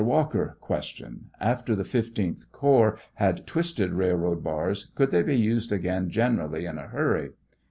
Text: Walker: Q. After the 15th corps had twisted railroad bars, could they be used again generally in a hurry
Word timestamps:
Walker: 0.03 0.57
Q. 0.67 0.77
After 1.39 1.75
the 1.75 1.83
15th 1.83 2.51
corps 2.51 2.97
had 3.17 3.45
twisted 3.45 3.91
railroad 3.91 4.43
bars, 4.43 4.91
could 4.95 5.11
they 5.11 5.21
be 5.21 5.37
used 5.37 5.71
again 5.71 6.09
generally 6.09 6.65
in 6.65 6.79
a 6.79 6.87
hurry 6.87 7.33